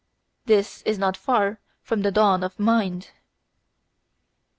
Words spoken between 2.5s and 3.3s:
mind.